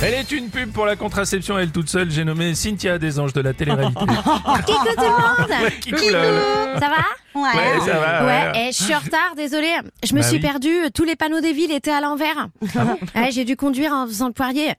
[0.00, 2.10] Elle est une pub pour la contraception, elle toute seule.
[2.10, 3.98] J'ai nommé Cynthia des Anges de la télé-réalité.
[4.06, 4.14] Coucou
[4.66, 5.98] tout le monde Ouais, Kikou.
[5.98, 7.04] Ça va
[7.34, 8.24] Ouais, ça va.
[8.26, 8.68] Ouais, ouais.
[8.68, 9.68] et je suis en retard, désolé.
[10.04, 10.42] Je me Bah suis oui.
[10.42, 12.48] perdue, tous les panneaux des villes étaient à l'envers.
[13.14, 14.72] Ouais, j'ai dû conduire en faisant le poirier.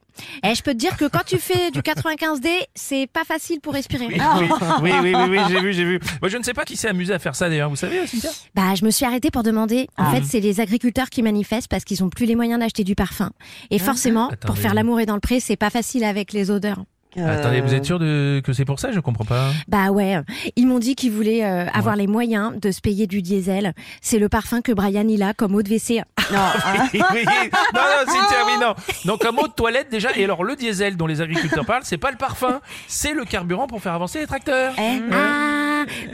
[0.44, 3.72] Et je peux te dire que quand tu fais du 95D, c'est pas facile pour
[3.74, 4.06] respirer.
[4.08, 4.48] Oui, oui,
[4.82, 6.00] oui, oui, oui, oui, j'ai vu, j'ai vu.
[6.20, 7.70] Moi, je ne sais pas qui s'est amusé à faire ça d'ailleurs.
[7.70, 8.30] Vous savez, Cynthia?
[8.54, 9.88] Bah, je me suis arrêtée pour demander.
[9.96, 10.10] En Ah.
[10.12, 13.30] fait, c'est les agriculteurs qui manifestent parce qu'ils ont plus les moyens d'acheter du parfum.
[13.70, 16.84] Et forcément, pour faire l'amour et dans le pré, c'est pas facile avec les odeurs.
[17.16, 18.40] Attendez, vous êtes sûr de...
[18.44, 18.92] que c'est pour ça?
[18.92, 19.50] Je comprends pas.
[19.66, 20.20] Bah ouais,
[20.54, 23.74] ils m'ont dit qu'ils voulaient euh, avoir les moyens de se payer du diesel.
[24.00, 26.02] C'est le parfum que Brian il a comme eau de WC.
[26.92, 27.24] Oui, oui.
[27.74, 28.12] Non, non,
[28.46, 28.74] oui, non.
[29.04, 30.16] Donc, un mot de toilette déjà.
[30.16, 33.66] Et alors, le diesel dont les agriculteurs parlent, c'est pas le parfum, c'est le carburant
[33.66, 34.72] pour faire avancer les tracteurs.
[34.78, 35.59] Ah,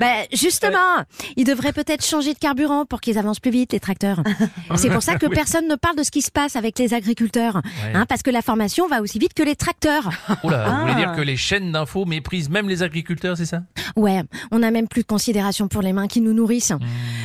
[0.01, 1.05] bah justement,
[1.37, 4.23] ils devraient peut-être changer de carburant pour qu'ils avancent plus vite les tracteurs.
[4.77, 7.63] C'est pour ça que personne ne parle de ce qui se passe avec les agriculteurs,
[7.95, 10.11] hein, parce que la formation va aussi vite que les tracteurs.
[10.43, 13.63] Oula, vous voulez dire que les chaînes d'infos méprisent même les agriculteurs, c'est ça?
[13.97, 16.73] Ouais, on n'a même plus de considération pour les mains qui nous nourrissent.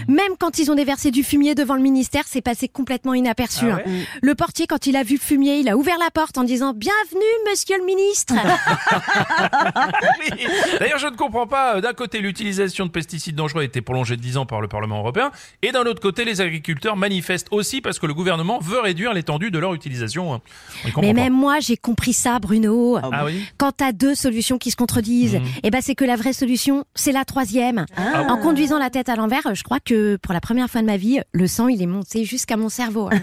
[0.07, 3.66] Même quand ils ont déversé du fumier devant le ministère, c'est passé complètement inaperçu.
[3.71, 3.91] Ah ouais hein.
[4.21, 6.73] Le portier, quand il a vu le fumier, il a ouvert la porte en disant
[6.73, 8.33] Bienvenue, monsieur le ministre.
[10.19, 10.45] Oui.
[10.79, 11.77] D'ailleurs, je ne comprends pas.
[11.77, 14.67] euh, D'un côté, l'utilisation de pesticides dangereux a été prolongée de 10 ans par le
[14.67, 18.79] Parlement européen, et d'un autre côté, les agriculteurs manifestent aussi parce que le gouvernement veut
[18.79, 20.33] réduire l'étendue de leur utilisation.
[20.33, 20.41] hein.
[20.97, 21.13] Mais pas.
[21.13, 22.97] même moi, j'ai compris ça, Bruno.
[23.02, 23.44] Ah oui?
[23.57, 27.11] Quand t'as deux solutions qui se contredisent, eh ben c'est que la vraie solution, c'est
[27.11, 27.85] la troisième.
[27.97, 28.27] Ah.
[28.29, 29.91] En conduisant la tête à l'envers, je crois que
[30.22, 33.09] pour la première fois de ma vie, le sang il est monté jusqu'à mon cerveau.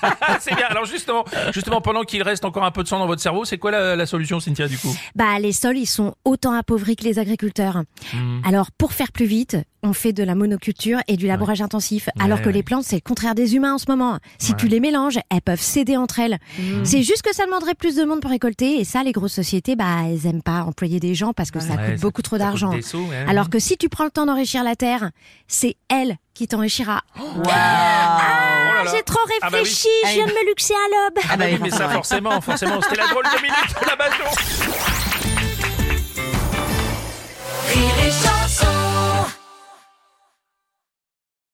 [0.40, 0.66] C'est bien.
[0.68, 3.58] Alors justement, justement, pendant qu'il reste encore un peu de sang dans votre cerveau, c'est
[3.58, 7.04] quoi la, la solution, Cynthia, du coup bah les sols, ils sont autant appauvris que
[7.04, 7.82] les agriculteurs.
[8.12, 8.42] Mhm.
[8.44, 12.40] Alors pour faire plus vite, on fait de la monoculture et du labourage intensif, alors
[12.40, 12.52] que ouais.
[12.52, 14.18] les plantes c'est le contraire des humains en ce moment.
[14.38, 16.38] Si tu les mélanges, elles peuvent céder entre elles.
[16.84, 19.76] C'est juste que ça demanderait plus de monde pour récolter et ça les grosses sociétés
[19.76, 22.44] bah elles aiment pas employer des gens parce que ça Ouais, coûte beaucoup trop ça
[22.44, 22.72] d'argent.
[23.28, 25.10] Alors que si tu prends le temps d'enrichir la terre,
[25.48, 25.95] c'est elle
[26.36, 27.00] qui t'enrichira.
[27.18, 28.92] Oh là là.
[28.94, 29.58] J'ai trop Ah bah oui.
[29.60, 31.24] réfléchi, je viens de me luxer à l'aube.
[31.30, 35.05] Ah bah oui, mais ça forcément, forcément, c'était la drôle de minute de la Bajon.